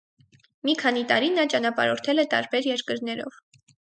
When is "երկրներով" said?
2.71-3.39